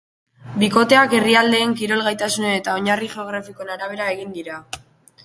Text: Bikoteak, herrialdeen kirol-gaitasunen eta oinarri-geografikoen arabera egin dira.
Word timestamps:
Bikoteak, 0.61 1.11
herrialdeen 1.17 1.75
kirol-gaitasunen 1.81 2.57
eta 2.61 2.75
oinarri-geografikoen 2.81 3.71
arabera 3.77 4.09
egin 4.15 4.35
dira. 4.39 4.57